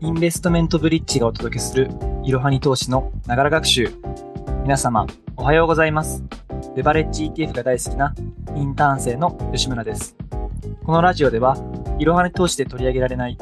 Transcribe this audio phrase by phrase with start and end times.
[0.00, 1.90] インベストメントブリッジがお届けする
[2.22, 3.90] いろはに投資のながら学習。
[4.62, 5.06] 皆様、
[5.36, 6.22] おはようございます。
[6.76, 8.14] レバレッジ ETF が大好きな
[8.54, 10.14] インターン生の吉村です。
[10.84, 11.56] このラジオでは、
[11.98, 13.38] いろはに投資で取り上げられない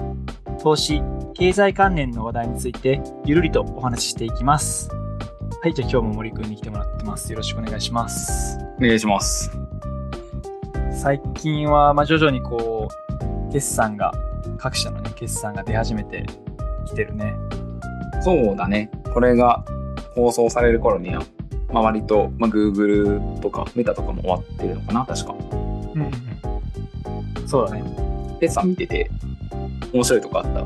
[0.62, 1.02] 投資、
[1.34, 4.88] 経済関連の話題についてゆるりとお話ししていきます。
[5.62, 7.32] はい、じゃあ今日も森くんに来てもらってます。
[7.32, 8.58] よろしくお願いします。
[8.78, 9.50] お願いします。
[10.92, 12.88] 最近は、まあ、徐々にこ
[13.48, 14.12] う、決算が、
[14.56, 16.26] 各社のね、決算が出始めて
[16.86, 17.34] きてるね。
[18.20, 18.90] そうだね。
[19.14, 19.64] これが
[20.14, 21.22] 放送される頃には、
[21.72, 25.34] まあ、割と、まあ、Google とかメタとかも終わってるのかな、確か。
[25.34, 25.56] う
[25.98, 26.06] んうん
[27.40, 27.48] うん。
[27.48, 27.82] そうだね。
[28.38, 29.10] 決算見てて、
[29.94, 30.62] 面白いとこあった？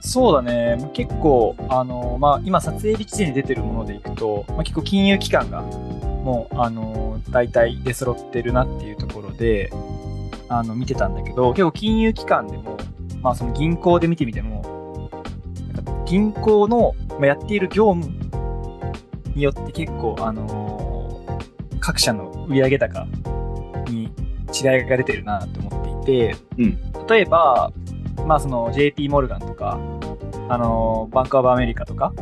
[0.00, 0.76] そうだね。
[0.80, 9.70] まあ結構、あの、まあ、今撮影日時点に出てるものでいくと、まあ、結構金融機関が、もう、あの、大体出揃ってるなっていうところで、
[10.48, 12.73] あの、見てたんだけど、結構金融機関でも、
[13.24, 15.10] まあ、その銀行で見てみても、
[15.72, 18.14] なんか銀行の、まあ、やっている業務
[19.34, 21.24] によって結構、あの
[21.80, 23.06] 各社の売上高
[23.88, 24.10] に
[24.52, 27.06] 違いが出てるなと思っていて、うん。
[27.06, 27.72] 例えば、
[28.26, 29.80] まあその JP モルガンとか、
[30.50, 32.12] あのバンクオブアメリカとか、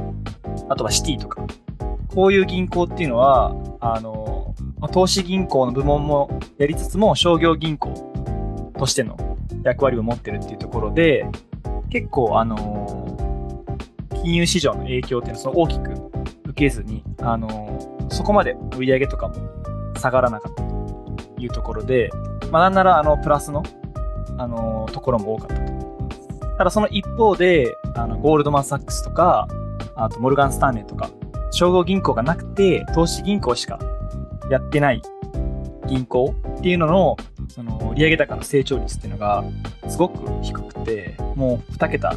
[0.68, 1.44] あとはシティとか、
[2.14, 7.90] こういう銀行っていうのは、あのまあ投資銀行の部門もやりつつも商業銀行
[8.78, 9.31] としての
[9.64, 11.27] 役割を持ってるっていうところで、
[11.91, 13.64] 結構あの
[14.22, 15.91] 金融市場の影響っていうのはその大きく
[16.44, 19.34] 受けずに、あのそこまで売り上げとかも
[19.96, 22.10] 下がらなかったというところで、
[22.50, 23.62] まあなんならあのプラスの、
[24.38, 25.72] あのところも多かったと。
[26.58, 29.48] ただその一方で、あのゴールドマン・サックスとか、
[29.96, 31.10] あとモルガン・スターネとか、
[31.50, 33.78] 商業銀行がなくて、投資銀行しか
[34.50, 35.02] やってない
[35.86, 37.16] 銀行っていうのの、
[37.92, 39.44] の売上高の成長率っていうのが
[39.88, 42.14] すごく低くて、もう2桁、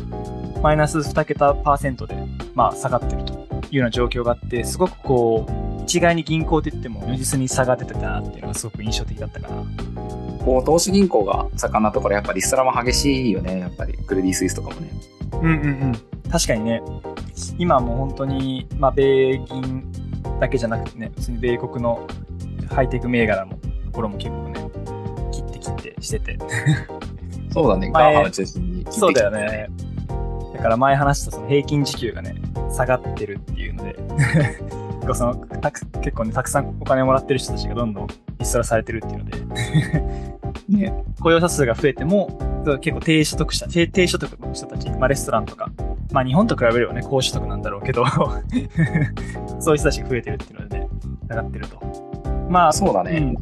[0.61, 2.15] マイナス2桁パーセントで、
[2.53, 3.37] まあ下がってるとい
[3.73, 9.63] うような状況があって、すごくこう、一概に銀行って言っても如実に差が出てたなっていうのがすごく印象的だったかな。
[10.43, 13.59] こう、投資銀行が盛んなところ、やっぱりリストラも激しいよね。
[13.59, 14.89] やっぱり、クレディ・スイスとかもね。
[15.33, 15.49] うんうんう
[15.87, 15.91] ん。
[16.31, 16.81] 確かにね、
[17.57, 19.91] 今もう本当に、まあ、米銀
[20.39, 22.07] だけじゃなくてね、普通に米国の
[22.69, 24.59] ハイテク銘柄も、ところも結構ね、
[26.01, 26.37] してて。
[27.51, 27.89] そうだね。
[27.91, 29.69] 前 GAFA を中心に、そうだよね。。
[30.55, 32.35] だから前話したその平均時給がね、
[32.73, 33.95] 下がってるっていうので、
[35.05, 38.07] 結構そのたく結構ね、たくさんお金をもらってる人たちがどんどん
[38.39, 39.37] リストラされてるっていうので、
[40.69, 42.39] ね、雇用者数が増えても、
[42.81, 45.69] 結構低所得者、低低所得の人たち、まあレストランとか、
[46.11, 48.05] まあ日本と比べればね、高所得なんだろうけど、
[49.59, 50.87] そういう人たちが増えてるっていうのでね、
[51.29, 51.79] 上がってると。
[52.49, 53.35] まあ、そうだね。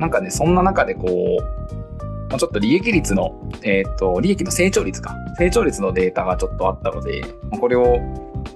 [0.00, 5.14] なんかね、そんな中でこう、まあ、ちょっと利益率の、えっ、と、利益の成長率か。
[5.36, 7.98] 成長率のデータがちょっとあったので、まあこれを、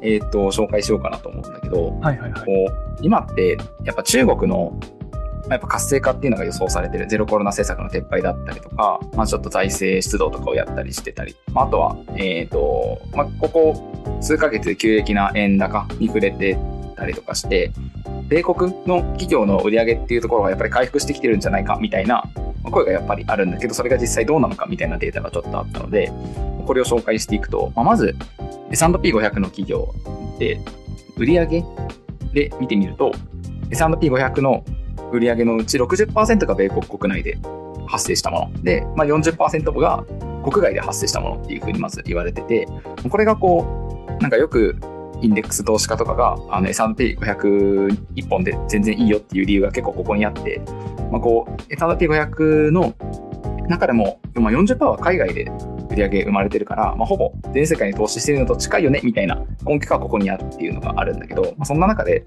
[0.01, 2.47] えっ、と、紹介しようかなと思うんだけど、はいはいはい。
[2.47, 4.79] こう、今って、やっぱ中国の、
[5.43, 7.07] まあやっぱ活性化っていうのが予想されてる。
[7.09, 16.57] ゼロコロナ政策の撤廃だったりとか、まあちょっと財政出動とかをやったりしてたり、まああとは、えっ、と、まあここ数ヶ月で急激な円高に触れて
[16.97, 17.71] たりとかして、
[18.35, 22.25] 米国の企業の売り上げっていうところがやっぱり回復してきてるんじゃないかみたいな
[22.65, 26.11] 声がやっぱりあるんだけど、それが実際どうなのかみたいなデータがちょっとあったので、
[26.67, 28.17] これを紹介していくと、まあ、まず
[28.73, 29.95] S&P500 の企業
[30.41, 30.59] で
[31.17, 31.65] 売り上げ
[32.33, 33.13] で見てみると、
[33.71, 34.65] S&P500 の
[35.13, 37.39] 売り上げのうち60%が米国国内で
[37.87, 38.63] 発生したもの。
[38.65, 40.05] で、まあ、40%が
[40.43, 42.67] 国外で発生したものっていうふうにまず言われてて、
[43.09, 43.65] これがこ
[44.09, 44.77] う、なんかよく
[45.25, 50.61] インデックス投資家とかがあの S&P500 一本で全然いいよっていう理由が結構ここにあって、
[51.11, 52.95] まあ、こう S&P500 の
[53.69, 55.51] 中でも、まあ、40%は海外で
[55.91, 62.25] 売り上げ生まれてるから、まあ、ほぼ全世界に投資してるのと近いよねみたいな根拠がここにあるっていうのがあるんだけど、まあ、そんな中で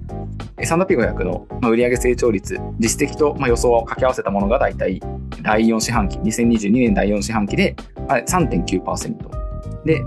[0.58, 5.00] S&P500 のまあ売上成長率実績とまあ予想を掛け合わせたものが大体
[5.42, 7.76] 第4四半期2022年第4四半期で
[8.08, 10.02] 3.9%で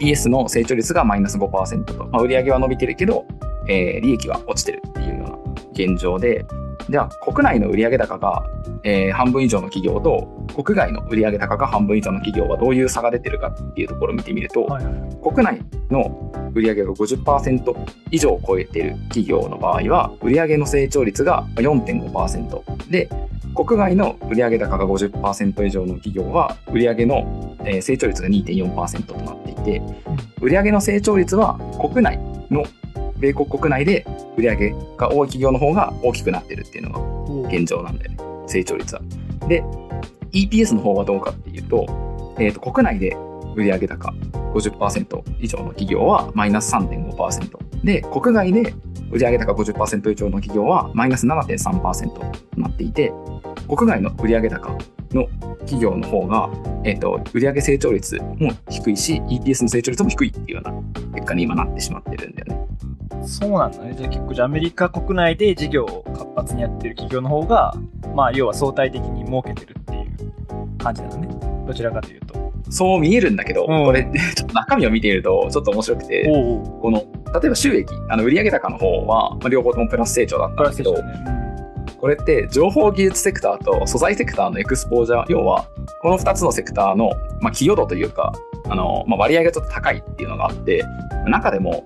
[0.00, 3.26] EPS の成長率がマイナス5%と、まあ、売上は伸びてるけど、
[3.68, 5.38] えー利益は落ちてるっていうような
[5.72, 6.44] 現状で、
[6.88, 8.44] じゃあ国内の売上高が、
[8.82, 14.94] えー半分以上の企業と国外の売上高が半分以上の企業はどういう差が出てるかっていうところを見てみると、はいはい。
[15.22, 15.60] 国内
[15.90, 17.74] の売上が50%
[18.10, 23.08] 以上を超えている企業の場合は売上の成長率が4.5%で
[23.54, 29.82] 国外の売上高が50%以上の企業は売上のえー成長率が2.4%となっていて
[30.40, 32.18] 売上の成長率は国内
[32.50, 32.64] の
[33.18, 34.06] 米国国内で
[34.36, 39.02] 売上が多い企業の方が大きくなってるっていうのが現状なんだよね成長率は。
[39.48, 39.62] で
[40.32, 43.16] EPS の方はどうかっていうと,、えーと国内で
[43.56, 44.12] 売上高
[44.54, 47.84] 50%以上の企業はマイナス3.5%。
[47.84, 48.74] で、国外で
[49.10, 52.22] 売上高50%以上の企業はマイナス7.3%と
[52.56, 53.12] なっていて、
[53.68, 54.78] 国外の売上高
[55.12, 55.28] の
[55.60, 56.50] 企業の方が、
[56.84, 60.72] えっ、と、売上成長率も低いし、EPS の成長率も低いっていうような
[61.14, 62.43] 結果に今なってしまってるんだよね。
[63.26, 63.94] そうなんだね。
[63.96, 67.74] じゃあ結構、じゃあアメリカ国内で事業を活発にやってる企業の方が、
[68.14, 71.64] まあ、要は相対的に儲けてるっていう感じなのね。
[71.66, 72.52] どちらかというと。
[72.70, 74.04] そう見えるんだけど、うんこれ、
[74.34, 76.98] ちょっと中身を見ていると、ちょっと面白くて、おうこの、
[77.40, 80.94] 例えば収益、あの売上高の方は、まあ、両方ともプラス成長だったんだけど、
[82.00, 85.66] これって情報技術セクターと素材セクターのエクスポージャー、要は、
[86.02, 87.10] この2つのセクターの、
[87.40, 88.32] まあ、寄与度というか、
[88.68, 90.84] あの、まあ、割合がちょっと高いっていうのがあって、
[91.26, 91.84] 中でも、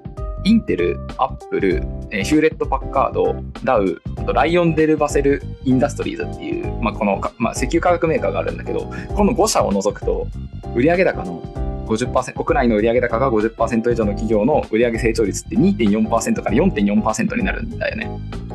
[0.49, 10.27] インテル、アップル、えーヒューレット・パッカード、ダウ、あとライオンデル・バセル・インダストリーズっていう、まあ、このか、まあ、石油化学メーカーがあるんだけど、この5社を除くと、
[10.75, 11.43] 売上高の
[11.87, 18.11] 50%、国内の売上高が50%以上の企業の売上成長率って2.4%から4.4%になるんだよね。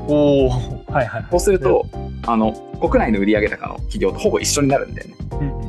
[0.07, 0.49] おお
[0.91, 1.25] はいはい。
[1.29, 1.85] そうすると、
[2.25, 5.15] あの、国内の売上高の企業とほぼ一緒になるんだよね。
[5.33, 5.63] うん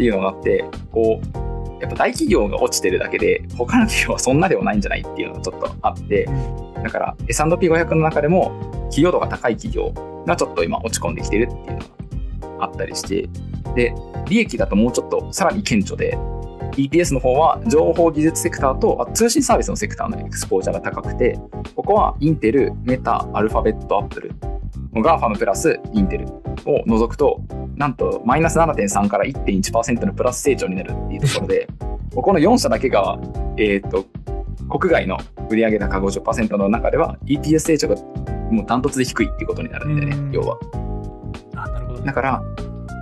[0.00, 1.49] っていうのがあって、こう、
[1.80, 6.28] やっぱ大企業が落ちてるだけで、他の企業はそんなではないんじゃないっていうのがちょっとあって、
[6.82, 8.52] だから S&P500 の中でも、
[8.90, 9.92] 寄与度が高い企業
[10.26, 11.78] がちょっと今落ち込んできてるっていう
[12.50, 13.28] のがあったりして、
[13.74, 13.94] で、
[14.28, 16.18] 利益だともうちょっとさらに顕著で、
[16.72, 21.38] EPS の方は情報技術セクターとあ通信サービスのセクターのエクスポージャーが高くて、
[21.74, 24.32] ここはインテル、メタ、アルファベット、アップル、
[24.94, 26.26] GAFAM プラスインテル
[26.66, 27.40] を除くと、
[27.80, 31.66] なんとマイナス7.3から1.1%のプラス成長になるっていうところで、
[32.14, 33.18] ここの4社だけが、
[33.56, 34.04] えっ、と、
[34.68, 35.16] 国外の
[35.48, 37.96] 売上高50%の中では EPS 成長が
[38.50, 40.58] もうダントツで低いっていうことになるんでねうん、要は。
[41.56, 42.04] あ、なるほどね。
[42.04, 42.42] だから、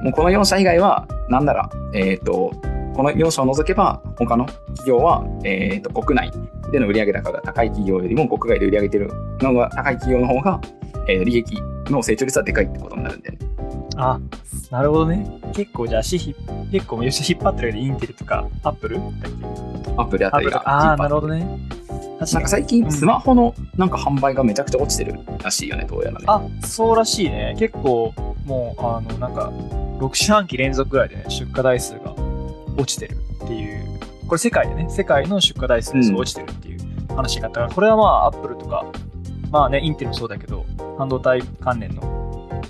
[0.05, 2.53] もうこの4社以外は、なんなら、えっ、と、
[2.95, 6.31] この4社を除けば、他の企業は、えっ、と、国内
[6.71, 9.11] での売上高が高い企業よりも、国外で売り上げてる
[9.41, 10.61] のが高い企業の方が、
[11.09, 13.39] えー利益の成長率はでかいってことになるんでね。
[13.97, 14.21] あ、
[14.71, 15.41] なるほどね。
[15.55, 16.35] 結構じゃあ足ひ、
[16.71, 19.29] 結構よし引っ張ってるけど、インテルとか、アップルだっけ
[19.97, 20.63] アップルあたりがか。
[20.67, 21.29] ああー、なるほど。
[21.29, 21.59] どね。
[22.21, 26.25] なんか最近、スマホのなんか販売がめちゃくちゃ落ちてるらしいよね、どうやらね。
[26.27, 27.55] あ、そうらしいね。
[27.59, 28.13] 結構、
[28.45, 29.53] もう、あの、なんか、
[30.01, 32.13] 6四半期連続ぐらいでね、出荷台数が
[32.77, 36.79] 落ちてるっていう、これ世界でね、世界の出荷台数が落ちてるっていう
[37.15, 38.85] 話があったから、これはまあ、アップルとか、
[39.51, 40.67] まあね、インテルもそうだけど、
[40.99, 42.03] 半導体関連の、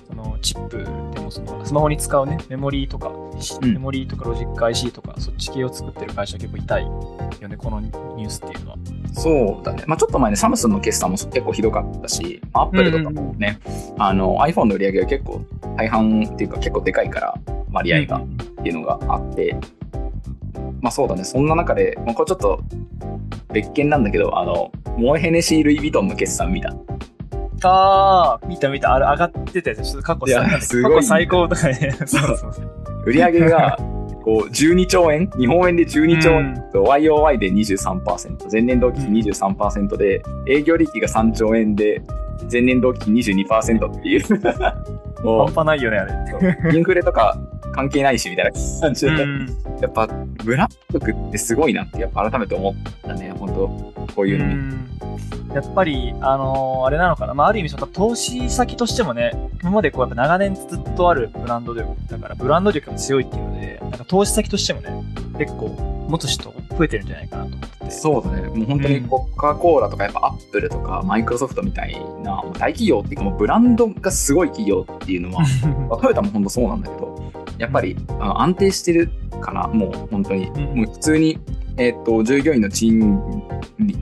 [0.09, 0.85] その、チップで
[1.29, 8.77] も、その、スマホに使うね、メモリーとか、うんメモリーとかロジック IC とか、そっち系を作ってる会社結構痛いよね、このニュースっていうのは。
[9.13, 9.85] そうだね。
[9.87, 13.61] まあちょっと前ね、サムスンの決算も結構ひどかったし、アップルとかもね、
[13.99, 15.45] あの iPhone の売り上げが結構
[15.77, 17.35] 大半っていうか結構でかいから、
[17.73, 18.27] 割合がっ
[18.63, 19.57] ていうのがあって、
[20.81, 22.61] まあそうだね、そんな中で、まあ、これちょっと
[23.53, 26.75] 別件なんだけど、あの、モエヘネシー・ルイ・ヴィトンの決算見た。
[27.63, 28.95] ああ、見た見た。
[28.95, 29.83] あれ上がってたやつ。
[29.83, 31.97] ちょっと過去最すごいね過去最高とかね。
[32.07, 32.73] そうそうそう。
[33.07, 33.79] 売り上げが
[34.25, 42.03] こう12兆円、日本円で12兆円と YOY で23%、前年同期比23%で、営業利益が3兆円で、
[42.51, 46.71] 前年同期比22%っていう、も半端ないよね、あれ。
[46.73, 47.39] うインフレとか
[47.79, 50.09] 関係ないしみたいな感じで、うんやっぱ
[50.43, 53.55] ブランド力ってすごいなって、やっぱ改めて思ったね、本当
[54.17, 54.55] こういうのに。
[54.55, 54.89] うん
[55.55, 64.91] やっぱり、あのーあれなのかな、まあ、ある意味その投資先としてもね、今までこうやっぱ長年ずっとあるブランド力だから、ブランド力が強いっていうので、なんか投資先としてもね、
[65.39, 65.69] 結構
[66.09, 67.91] 持つ人増えてるんじゃないかなと思ってて。
[67.91, 68.49] そうだね。
[68.49, 75.43] もう本当にうんコカ・コーラとかやっぱアップルとかマイクロソフトみたいな大企業っていうかもうブランドがすごい企業っていうのは、
[75.89, 77.08] まあトヨタも本当そうなんだけど、
[77.59, 79.11] やっぱり安定してる
[79.41, 80.47] かな、もう本当に。
[80.49, 81.39] うんもう普通に、
[81.77, 83.21] えっと従業員の賃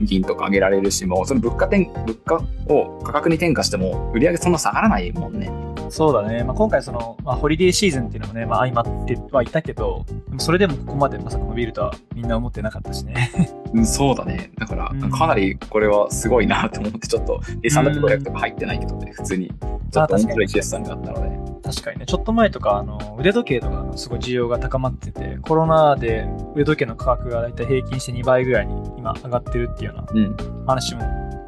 [0.07, 2.35] 金とか上げられるし、もうその物価転物価
[2.73, 5.51] を価格に転嫁しても売り上げそんな下がらないもんね。
[5.89, 6.43] そうだね。
[6.43, 10.05] まあ、今回その、まあ、ホリデーシーズンっていうのもね、まあ、相まってはいたけど、
[10.37, 13.31] それでもここまでまさか伸びるとはみんな思ってなかったしね。
[13.73, 14.51] うんそうだね。
[14.57, 19.51] だからうんかなりこれはすごいなと思って、ちょっと S&P500 とか入ってないけどね、普通に
[19.91, 21.47] ちょっと面白い決算があったので。
[21.63, 26.25] 確かにね、ちょっと前とか、あの、腕時計とかのすごい需要が高まってて、コロナで
[26.55, 30.37] 腕時計の価格がだいたい平均して2倍ぐらいに今上がってるっていうよううん。
[30.37, 31.01] な話も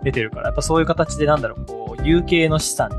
[0.04, 2.96] 出てるから、やっぱそういう形でなんだろう、こう、有形の資産に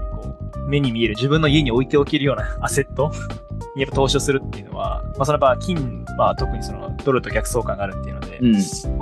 [0.70, 3.12] 目に見える自分の家に置いておけるようなアセット
[3.74, 8.46] にやっぱ投資をするっていうのは、まあそれはやっぱ金は特にそのドルと逆相関があるっていうので、う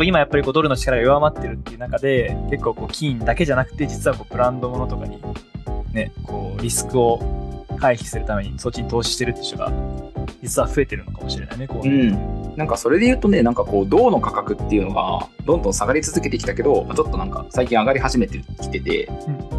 [0.00, 0.04] ん。
[0.04, 5.20] 今やっぱりこうドルの力が弱まってるっていう中で、結構こう金だけじゃなくて、実はこうブランドものとかに、
[5.92, 9.72] ね、こうリスクを回避するためにそっちに投資してるって人が
[10.42, 12.10] 実は増えてるのかもしれないね、こううね。
[12.10, 12.56] ん。
[12.56, 19.10] なんかそれで言うとね、なんかこう、銅の価格っていうのが、どんどん下がり続けてきたけど、ちょっとなんか最近上がり始めてきてて、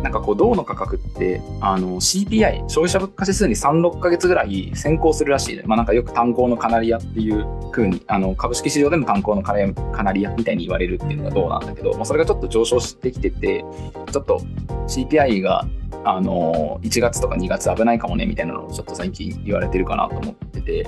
[0.03, 5.63] なんかこう、銅の価格って、あの、CPI、消費者物価指数に3、6ヶ月ぐらい先行するらしいね。
[5.65, 13.65] まあなんかよく炭鉱のカナリアっていう風に、あの、株式市場での炭鉱のカナリアカナリアみたいに言われるっていうのが銅なんだけど、まあそれがちょっと上昇してきてて、
[14.12, 14.41] ちょっと
[14.88, 15.65] CPI が、
[16.03, 20.88] あの、1月とか2月危ないかもねみたいなのをちょっと最近言われてるかなと思ってて、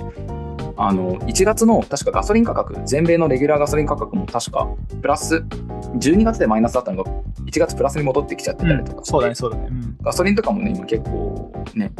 [0.76, 4.68] あの、1月の確かガソリン価格、全米のレギュラーガソリン価格も確か
[5.00, 5.44] プラス、
[5.98, 7.10] 12月でマイナスだったのが
[7.44, 9.68] 1月プラスに戻ってきちゃってたりとかして、そうだね、そうだね。
[9.70, 11.92] うんガソリンとかもね、今結構ね、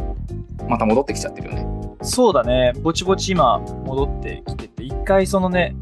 [0.69, 1.67] また戻ってきちゃってるよね。
[2.03, 5.77] そうだね、ぼちぼち今戻ってきてて、一回そのね、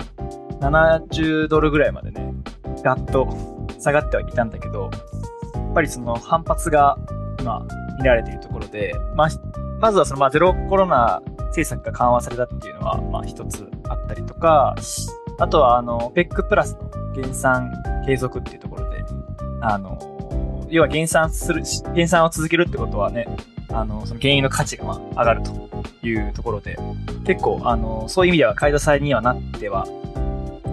[0.61, 2.35] 70ドルぐらいまでね、
[2.85, 3.27] ガッと
[3.79, 5.10] 下がってはいたんだけど、や
[5.71, 6.99] っぱりその反発が
[7.39, 7.67] 今
[7.99, 9.29] 見られているところで、まあ、
[9.81, 14.75] まずはそのまあゼロコロナ政策が緩和されたっていうのは、まあ一つあったりとか、
[15.39, 17.73] あとはあの、ペックプラスの減産
[18.07, 19.05] 継続っていうところで、
[19.63, 21.63] あの、要は減産する、
[21.95, 23.27] 減産を続けるってことはね、
[23.73, 26.79] あの、その原油の価値がまあ上がるというところで、
[27.27, 29.87] 結構、あの、そういう意味では買い支えにはなっては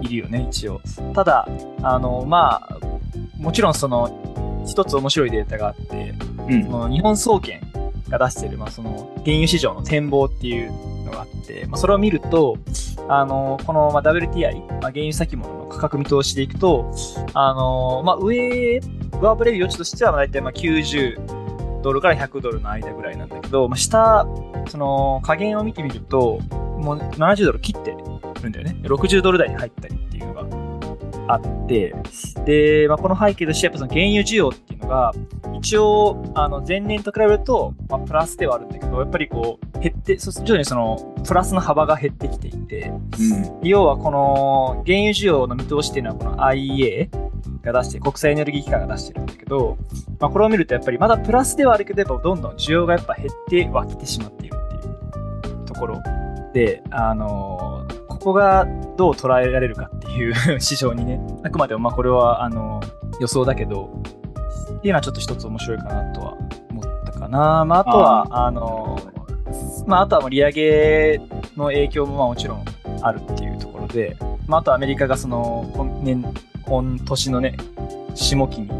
[0.02, 0.80] いるよね、一応。
[1.14, 1.48] ただ、
[1.82, 2.78] あの、まあ、
[3.36, 4.37] もちろんその、
[4.68, 6.14] 一つ面白いデータがあって、
[6.48, 6.70] うんそ。
[6.70, 7.60] の日本総研
[8.08, 10.72] が出している、まあ、その原油市場の展望っていう
[11.04, 12.56] のがあって、まあ、それを見ると、
[13.08, 16.90] あの、この、まあ、WTI、まあ、原油先物の価格見通しでいくと、
[17.34, 18.80] あの、まあ、上、
[19.20, 24.26] 上振れる余地としては、まあ大体まあ90ドルから100ドルの間ぐらいなんだけど、まあ、下、
[24.68, 26.38] その、加減を見てみると、
[26.78, 27.90] もう70ドル切って
[28.42, 28.76] るんだよね。
[28.82, 29.97] 60ドル台に入ったり
[31.28, 31.94] あって、
[32.44, 35.12] で、まあ、この背景として、やっぱその原油需要っていうのが、
[35.54, 42.90] 一応、あの、前年と比べると、まあ、プラスではあるんだけど、やっぱりこう、減って、そ徐々にその、プラスの幅が減ってきていて、
[43.60, 43.68] うん。
[43.68, 47.08] 要はこの原油需要の見通しっていうのはこの IEA
[47.62, 49.76] が出して、国際エネルギー機関が出してるんだけど、
[50.18, 54.80] まあ、これを見るとやっぱりまだプラスではあるけど、やっぱどんどん需要がやっぱ減ってはきてしまっているっ
[55.42, 56.00] ていうところ
[56.54, 57.77] で、あのー
[58.18, 62.80] ここがどう捉えられるかっていう 市場にね、あくまでもまあこれはあの
[63.20, 63.90] 予想だけど、
[64.78, 66.34] っていうのはちょっと一つ面白いかなとは
[66.70, 67.64] 思ったかな。
[67.64, 69.18] まあ、あとは、あのー
[69.86, 71.20] まあ、あとはもう利上げ
[71.56, 72.64] の影響もまあもちろん
[73.00, 76.24] あるっていうところで、まあ、あとアメリカがその今年
[76.66, 77.56] 今年のね
[78.14, 78.70] 下期に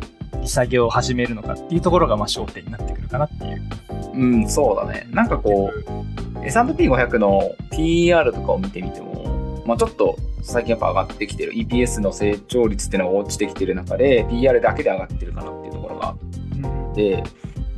[0.43, 3.63] 利下げを始めるのかっていうところがまあ焦点になってくるかなっていう。
[4.15, 5.07] うん、そうだね。
[5.11, 9.28] なんかこう、S&P500 の PR とかを見てみても、
[9.69, 11.53] まあちょっと最近やっぱ上がってきてる。
[11.53, 16.13] EPS の成長率っていうのが落ちてきてる中で PR だけで上がってるかなっていうところがあ
[16.93, 17.23] って、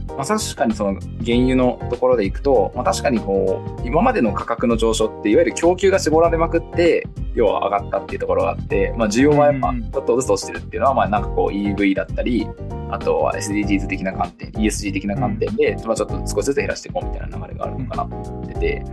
[0.06, 12.46] まあ、確かにその原油のところでいくと、まあ、確かにこう今までの価格の上昇っていわゆる供給が絞られまくって要は上がったっていうところがあって、まあ、需要はやっぱうんちょっとずつ落ちてるっていうのはまあなんかこう EV だったり
[12.90, 18.84] あとは SDGs 的な観点 ESG 的な観点で、まあ、ちょっと少しずつ減らしていこうみたいな流れがあるのかなと思ってて。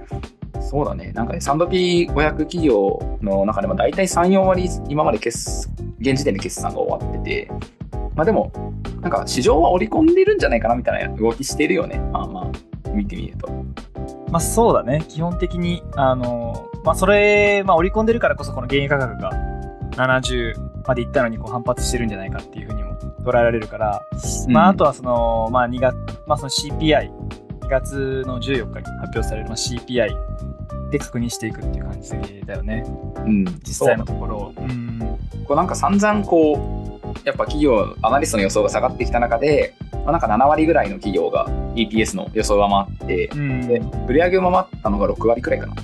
[0.60, 1.12] そうだね。
[1.13, 7.51] なんか S&P500 企業の中でも大体3、4割今まで決、現時点で決算が終わってて、
[8.16, 8.51] まあでも、
[9.01, 12.00] なんか市場は織り込んでるんじゃないかなみたいな動きしてるよね。
[12.12, 13.48] まあまあ、見てみると。
[14.30, 15.04] まあそうだね。
[15.08, 19.32] 基本的に、あの、まあそれ、まあ織り込んでるからこそこの原油価格が
[19.92, 20.54] 70
[20.88, 24.01] までいったのにこう反発してるんじゃないかっていうふうにも捉えられるから、
[24.50, 27.12] まああとはその、まあ2月、まあその CPI、
[27.62, 30.10] 2月の14日に発表されるまあ CPI
[30.91, 32.12] で確認していくっていう感じ
[32.46, 32.84] だよね。
[33.25, 34.53] うん、実際のところ。
[34.58, 35.00] うん。
[35.46, 43.67] こうなんか散々こう、やっぱ企業、アナリストの予想が下がってきた中で、まあ、なんか7割ぐらいの企業が EPS の予想が回って、うん。
[43.67, 45.75] で、売り上げを回ったのが6割くらいかな。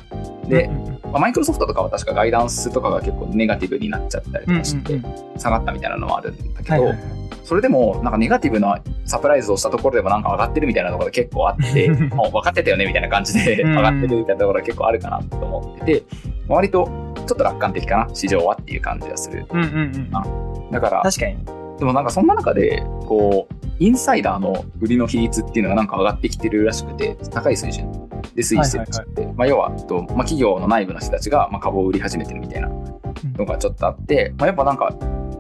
[0.48, 0.68] で
[1.04, 5.04] まあマイクロソフトとかは確かガイダンスとかが結構ネガティブになっちゃったりとかして、うん
[5.38, 16.04] 下がったみたいなのもあるんだけど、はいはいはいそれでもなんかネガティブなサプライズをしたところでもなんか上がってるみたいなところが結構あって、 もう分かってたよねみたいな感じでうん上がってるみたいなところが結構あるかなと思ってて、
[16.48, 16.90] 割と
[17.26, 19.46] ちょっと楽観的かな、市場はっていう感じがする。
[19.52, 20.72] うんうんうん。
[20.72, 21.38] だから、確かに。
[21.80, 27.92] でもなんかそんな中で、こう、インサイダーの売りの比率っていうのがなんか上がってきてるらしくて、高い水準
[28.36, 34.94] で推移してるらしくて、まあ要は、とまあ、企業の内部の人たちがまあ株を売り始めてるみたいなのがちょっとあって、まあ、やっぱなんか、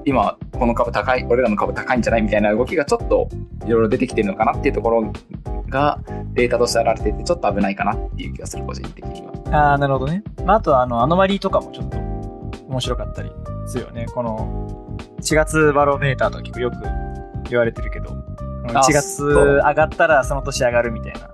[0.06, 3.30] 今、この株高い、俺らの株高いんじゃないみたいな動きがちょっと
[3.66, 5.14] いろいろ出てきてるのかなっていうところ
[5.70, 6.00] が
[6.34, 9.34] データとして現れてて、ちょっと危ないかなっていう気がする、個人的には。
[9.52, 10.24] ああ、なるほどね。
[10.46, 11.98] まあ、あとは、あの、アノマリーとかもちょっと
[12.68, 13.32] 面白かったり
[13.68, 14.06] するよね。
[14.14, 16.78] この、4月バロメーターとか結構よく
[17.50, 18.10] 言われてるけど、
[18.68, 21.30] あ1月上がったらその年上がるみたいな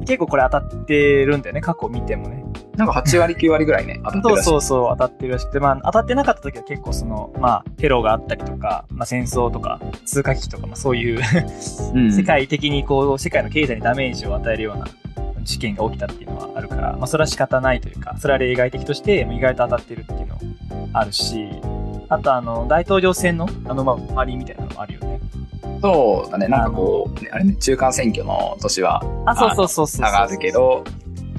[0.00, 2.43] 結構これ当たってるんだよね、過去見てもね。
[2.76, 4.48] なんか8割、9割ぐらいね、 当たってそうるらしい。
[4.50, 11.20] そうそう、当たってるらしくて、まあ、当たってなかった時は結構その、まあ、テロがあったりとか、まあ、戦争とか、通貨危機とか、まあ、そういう、
[11.94, 14.86] うん 世界的にこう、世界の経済にダメージを与えるような
[15.42, 20.36] 事件が起きたっていうのはあるから、まあ、それは仕方ないというか、それは例外的として、意外と当たってるっていうの
[20.92, 21.48] あるし、
[22.08, 25.20] あとあの、大統領選の、あの、まあ、周りみたいなのもあるよね。
[25.82, 30.06] そうだね、なんかこう、ねあれね、中間選挙の年はあ、そうそうそうそうそう。
[30.06, 30.82] 差があるけど、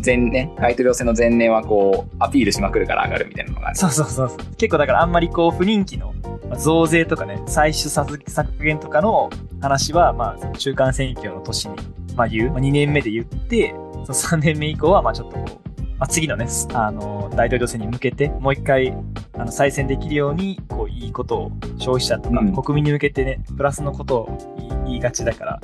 [0.06, 3.76] 前年、大統領選の前年はこう、アピールしまくるから上がるみたいなのがある。
[3.76, 4.38] そうそうそうそう。
[4.58, 6.14] 結構だからあんまりこう不人気の
[6.50, 9.30] まあ増税とかね、歳出削削減とかの
[9.62, 11.76] 話は、まあその中間選挙の年に、
[12.16, 15.66] まあ言う、まあ、2年目で言って、その3年目以降はまあちょっとこう、
[15.98, 18.94] まあ、次のね、あの、大統領選に向けて、もう一回、
[19.34, 25.62] あの、再選できるように、こう、いいことを消費者とか、うん国民に向けてね、プラスのことを言いがちだから、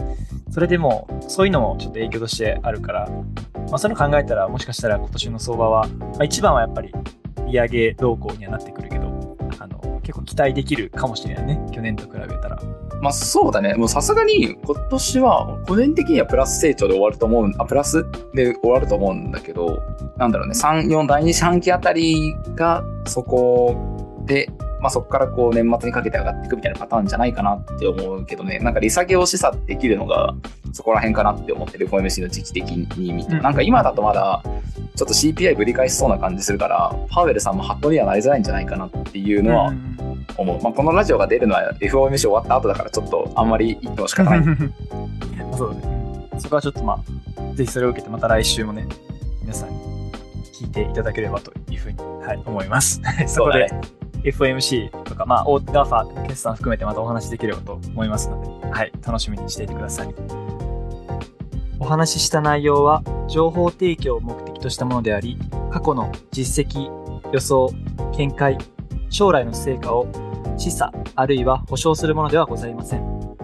[0.50, 3.10] それでも、そういうのもちょっと影響としてあるから、
[3.72, 6.94] まあ、そういうの考えたら、もしかしたら今年の相場は、まあ、一番はやっぱり、
[7.48, 11.62] 利上げ動向にはなってくるけど、あの、結構期待できるかもしれないね。
[11.72, 12.62] 去年と比べたら。
[13.02, 13.74] まあそうだね。
[13.76, 19.82] もうさすがに今年は個人的にはプラス成長で終わると思う、あ、プラスで終わると思うんだけど、
[20.18, 24.50] なんだろうね、3、4、第2四半期あたりがそこで、
[24.82, 30.34] まあそこからこう年末にかけて上がっていくみたいなパターンじゃないかなって思うけどね、なんか利下げを示唆できるのが
[30.74, 34.44] そこら辺かなって思ってる FOMC の時期的に見て、うんなんか今だとまだ
[34.96, 39.98] ちょっと CPI ぶり返しそうな感じするから、パウエルさんもハットにはなりづらいんじゃないかなっていうのはうん
[40.38, 40.62] 思う。
[40.62, 44.44] まあ、このラジオが出るのは FOMC 終わった後だからちょっとあんまり言っても仕方ない。
[45.58, 46.30] そうだね。
[46.40, 48.88] そこはちょっとまあ、ぜひそれを受けてまた来週もね、
[49.42, 49.76] 皆さんに
[50.54, 53.02] 聞いていただければというふうに、はい、思います。
[53.28, 53.70] そ こで、
[54.24, 60.14] FOMC とか、まあ、大 GAFA 決算含めてまたお話しできればと思いますので、はい、楽しみにしていてください。
[61.80, 65.38] お話しした内容は、情報提供を目的としたものであり、
[65.72, 66.90] 過去の実績、
[67.32, 67.72] 予想、
[68.18, 68.58] 見解、
[69.10, 70.08] 将来の成果を
[70.58, 73.38] 示唆あるいは保証するものではございません。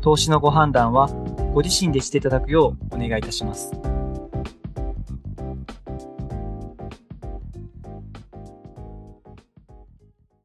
[0.00, 1.08] 投資のご判断は
[1.54, 3.91] ご自身でしていただくようお願いいたします。